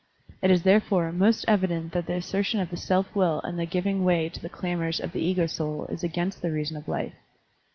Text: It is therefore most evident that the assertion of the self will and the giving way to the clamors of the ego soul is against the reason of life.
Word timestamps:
It 0.41 0.49
is 0.49 0.63
therefore 0.63 1.11
most 1.11 1.45
evident 1.47 1.91
that 1.91 2.07
the 2.07 2.15
assertion 2.15 2.59
of 2.59 2.71
the 2.71 2.75
self 2.75 3.15
will 3.15 3.39
and 3.41 3.59
the 3.59 3.67
giving 3.67 4.03
way 4.03 4.29
to 4.29 4.39
the 4.41 4.49
clamors 4.49 4.99
of 4.99 5.11
the 5.11 5.21
ego 5.21 5.45
soul 5.45 5.85
is 5.91 6.03
against 6.03 6.41
the 6.41 6.49
reason 6.51 6.75
of 6.75 6.87
life. 6.87 7.13